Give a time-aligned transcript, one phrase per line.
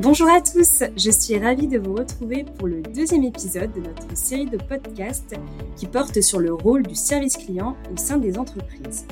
[0.00, 4.16] Bonjour à tous, je suis ravie de vous retrouver pour le deuxième épisode de notre
[4.16, 5.34] série de podcasts
[5.76, 9.08] qui porte sur le rôle du service client au sein des entreprises.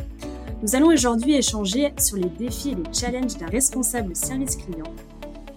[0.63, 4.87] Nous allons aujourd'hui échanger sur les défis et les challenges d'un responsable service client.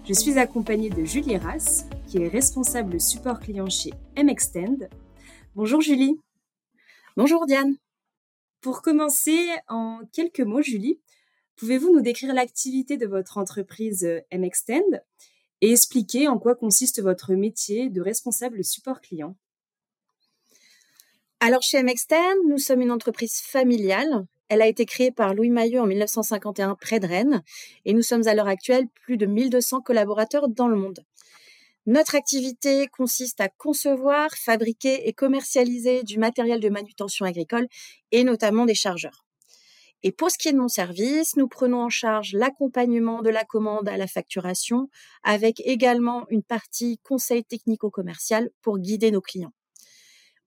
[0.04, 4.88] Je suis accompagnée de Julie Rass, qui est responsable support client chez MXtend.
[5.54, 6.18] Bonjour Julie.
[7.16, 7.76] Bonjour Diane.
[8.62, 9.38] Pour commencer,
[9.68, 10.98] en quelques mots, Julie,
[11.60, 15.02] Pouvez-vous nous décrire l'activité de votre entreprise euh, MXtend
[15.60, 19.36] et expliquer en quoi consiste votre métier de responsable support client?
[21.38, 24.24] Alors chez MXtend, nous sommes une entreprise familiale.
[24.48, 27.42] Elle a été créée par Louis Maillot en 1951 près de Rennes
[27.84, 31.04] et nous sommes à l'heure actuelle plus de 1200 collaborateurs dans le monde.
[31.84, 37.68] Notre activité consiste à concevoir, fabriquer et commercialiser du matériel de manutention agricole
[38.12, 39.26] et notamment des chargeurs.
[40.02, 43.44] Et pour ce qui est de mon service, nous prenons en charge l'accompagnement de la
[43.44, 44.88] commande à la facturation,
[45.22, 49.52] avec également une partie conseil technico-commercial pour guider nos clients.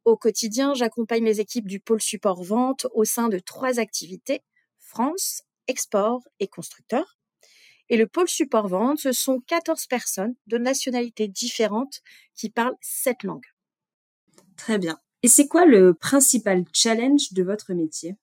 [0.05, 4.41] Au quotidien, j'accompagne les équipes du pôle support vente au sein de trois activités,
[4.79, 7.17] France, export et constructeur.
[7.89, 12.01] Et le pôle support vente, ce sont 14 personnes de nationalités différentes
[12.33, 13.45] qui parlent sept langues.
[14.57, 14.97] Très bien.
[15.21, 18.15] Et c'est quoi le principal challenge de votre métier?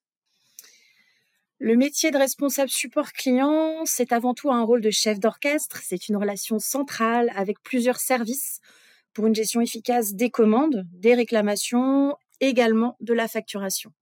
[1.61, 5.79] Le métier de responsable support client, c'est avant tout un rôle de chef d'orchestre.
[5.83, 8.61] C'est une relation centrale avec plusieurs services
[9.13, 13.93] pour une gestion efficace des commandes, des réclamations, également de la facturation.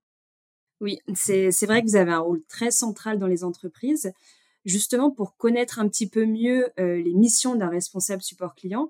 [0.80, 4.14] Oui, c'est vrai que vous avez un rôle très central dans les entreprises.
[4.64, 8.90] Justement, pour connaître un petit peu mieux euh, les missions d'un responsable support client,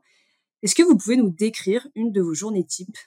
[0.61, 2.99] est-ce que vous pouvez nous décrire une de vos journées types?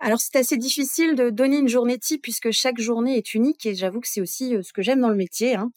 [0.00, 3.74] Alors c'est assez difficile de donner une journée type puisque chaque journée est unique et
[3.74, 5.54] j'avoue que c'est aussi euh, ce que j'aime dans le métier.
[5.54, 5.70] Hein.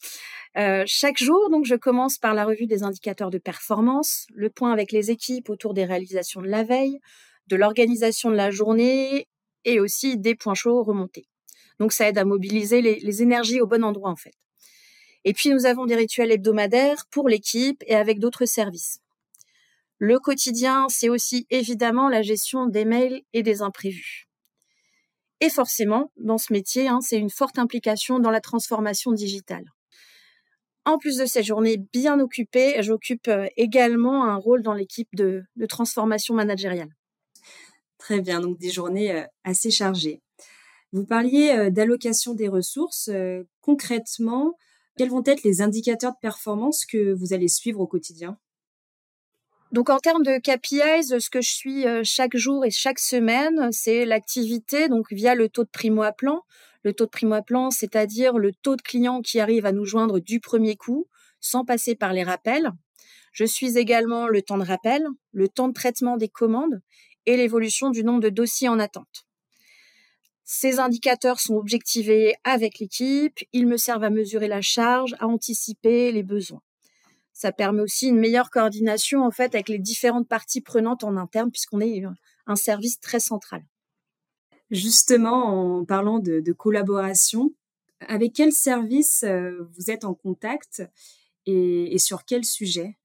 [0.56, 4.72] Euh, chaque jour, donc, je commence par la revue des indicateurs de performance, le point
[4.72, 7.00] avec les équipes autour des réalisations de la veille,
[7.48, 9.28] de l'organisation de la journée
[9.66, 11.26] et aussi des points chauds remontés.
[11.78, 14.34] Donc ça aide à mobiliser les, les énergies au bon endroit en fait.
[15.24, 19.03] Et puis nous avons des rituels hebdomadaires pour l'équipe et avec d'autres services.
[19.98, 24.28] Le quotidien, c'est aussi évidemment la gestion des mails et des imprévus.
[25.40, 29.64] Et forcément, dans ce métier, hein, c'est une forte implication dans la transformation digitale.
[30.86, 35.44] En plus de ces journées bien occupées, j'occupe euh, également un rôle dans l'équipe de,
[35.68, 36.90] transformation managériale.
[37.98, 40.20] Très bien, donc des journées euh, assez chargées.
[40.92, 43.10] Vous parliez euh, d'allocation des ressources.
[43.62, 44.56] Concrètement,
[44.96, 48.38] quels vont être les indicateurs de performance que vous allez suivre au quotidien?
[49.74, 53.72] Donc en termes de KPIs, ce que je suis euh, chaque jour et chaque semaine,
[53.72, 56.42] c'est l'activité donc via le taux de primo à plan.
[56.84, 59.84] Le taux de primo à plan, c'est-à-dire le taux de clients qui arrivent à nous
[59.84, 61.08] joindre du premier coup
[61.40, 62.70] sans passer par les rappels.
[63.32, 66.80] Je suis également le temps de rappel, le temps de traitement des commandes
[67.26, 69.26] et l'évolution du nombre de dossiers en attente.
[70.44, 76.12] Ces indicateurs sont objectivés avec l'équipe, ils me servent à mesurer la charge, à anticiper
[76.12, 76.62] les besoins.
[77.34, 81.50] Ça permet aussi une meilleure coordination en fait avec les différentes parties prenantes en interne
[81.50, 82.02] puisqu'on est
[82.46, 83.64] un service très central.
[84.70, 87.50] Justement, en parlant de, collaboration,
[88.00, 90.82] avec quel service euh, vous êtes en contact
[91.46, 92.96] et, sur quel sujet?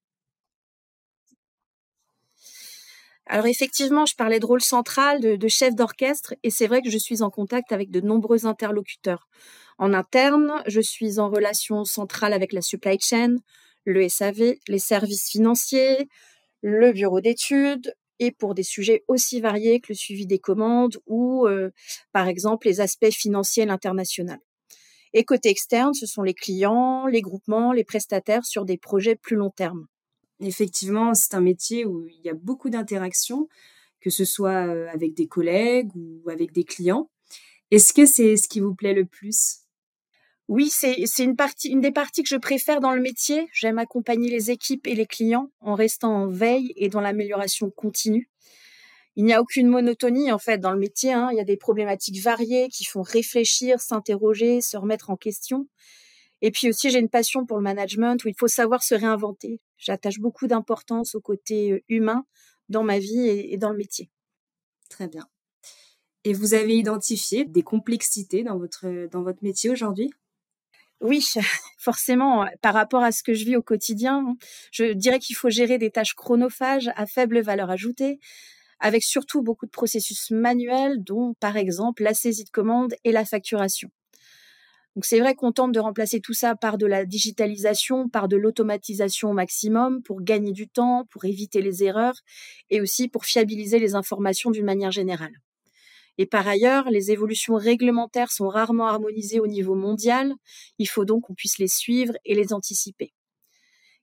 [3.25, 6.89] Alors effectivement, je parlais de rôle central, de, de chef d'orchestre, et c'est vrai que
[6.89, 9.27] je suis en contact avec de nombreux interlocuteurs.
[9.77, 13.35] En interne, je suis en relation centrale avec la supply chain,
[13.91, 16.07] le SAV, les services financiers,
[16.61, 21.47] le bureau d'études, et pour des sujets aussi variés que le suivi des commandes ou,
[21.47, 21.71] euh,
[22.11, 24.39] par exemple, les aspects financiers à l'international.
[25.13, 29.35] Et côté externe, ce sont les clients, les groupements, les prestataires sur des projets plus
[29.35, 29.87] long terme.
[30.41, 33.47] Effectivement, c'est un métier où il y a beaucoup d'interactions,
[34.01, 37.09] que ce soit euh, avec des collègues ou avec des clients.
[37.71, 39.61] Est-ce que c'est ce qui vous plaît le plus?
[40.49, 43.47] Oui, c'est une des parties que je préfère dans le métier.
[43.53, 48.31] J'aime accompagner les équipes et les clients en restant en veille et dans l'amélioration continue.
[49.15, 51.13] Il n'y a aucune monotonie en fait dans le métier.
[51.13, 51.29] Hein.
[51.31, 55.67] Il y a des problématiques variées qui font réfléchir, s'interroger, se remettre en question.
[56.41, 59.61] Et puis aussi, j'ai une passion pour le management où il faut savoir se réinventer.
[59.77, 62.25] J'attache beaucoup d'importance au côté euh, humain
[62.69, 64.09] dans ma vie et dans le métier.
[64.89, 65.27] Très bien.
[66.23, 70.09] Et vous avez identifié des complexités dans votre, dans votre métier aujourd'hui?
[71.01, 71.23] Oui,
[71.77, 74.35] forcément, par rapport à ce que je vis au quotidien,
[74.71, 78.19] je dirais qu'il faut gérer des tâches chronophages à faible valeur ajoutée,
[78.79, 83.25] avec surtout beaucoup de processus manuels, dont par exemple la saisie de commande et la
[83.25, 83.89] facturation.
[84.95, 88.35] Donc c'est vrai qu'on tente de remplacer tout ça par de la digitalisation, par de
[88.35, 92.15] l'automatisation au maximum pour gagner du temps, pour éviter les erreurs
[92.69, 95.33] et aussi pour fiabiliser les informations d'une manière générale.
[96.21, 100.33] Et par ailleurs, les évolutions réglementaires sont rarement harmonisées au niveau mondial.
[100.77, 103.13] Il faut donc qu'on puisse les suivre et les anticiper.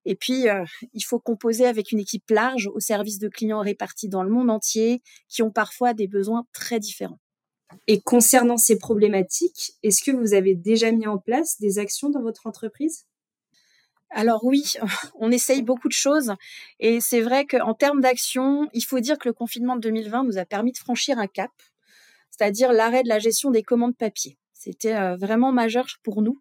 [0.07, 0.65] Et puis, euh,
[0.95, 4.49] il faut composer avec une équipe large au service de clients répartis dans le monde
[4.49, 7.21] entier qui ont parfois des besoins très différents.
[7.87, 12.23] Et concernant ces problématiques, est-ce que vous avez déjà mis en place des actions dans
[12.23, 13.05] votre entreprise?
[14.09, 14.73] Alors oui,
[15.17, 16.33] on essaye beaucoup de choses
[16.81, 20.39] et c'est vrai qu'en termes d'action, il faut dire que le confinement de 2020 nous
[20.39, 21.51] a permis de franchir un cap,
[22.37, 24.39] c'est-à-dire l'arrêt de la gestion des commandes papier.
[24.53, 26.41] C'était euh, vraiment majeur pour nous.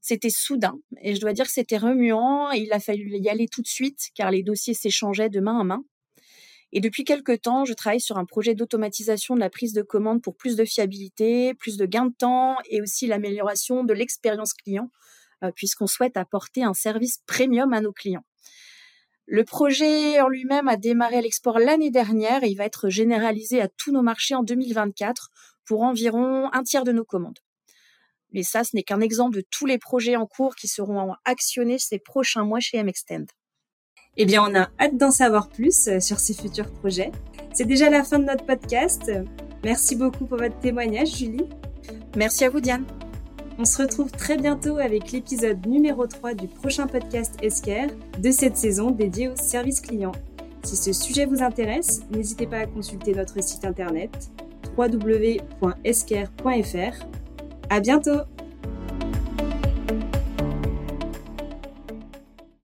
[0.00, 2.50] C'était soudain et je dois dire que c'était remuant.
[2.50, 5.64] il a fallu y aller tout de suite car les dossiers s'échangeaient de main à
[5.64, 5.84] main.
[6.72, 10.22] Et depuis quelques temps, je travaille sur un projet d'automatisation de la prise de commande
[10.22, 14.90] pour plus de fiabilité, plus de gain de temps et aussi l'amélioration de l'expérience client,
[15.44, 18.24] euh, puisqu'on souhaite apporter un service premium à nos clients.
[19.26, 23.60] Le projet en lui-même a démarré à l'export l'année dernière et il va être généralisé
[23.60, 25.30] à tous nos marchés en 2024
[25.64, 27.38] pour environ un tiers de nos commandes.
[28.32, 31.78] Mais ça, ce n'est qu'un exemple de tous les projets en cours qui seront actionnés
[31.78, 33.26] ces prochains mois chez MXTend.
[34.16, 37.12] Eh bien, on a hâte d'en savoir plus euh, sur ces futurs projets.
[37.54, 39.10] C'est déjà la fin de notre podcast.
[39.64, 41.48] Merci beaucoup pour votre témoignage, Julie.
[42.16, 42.84] Merci à vous, Diane.
[43.58, 47.88] On se retrouve très bientôt avec l'épisode numéro 3 du prochain podcast Esquire
[48.18, 50.12] de cette saison dédié au service client.
[50.64, 54.30] Si ce sujet vous intéresse, n'hésitez pas à consulter notre site internet
[54.76, 57.06] www.esquire.fr.
[57.68, 58.20] À bientôt!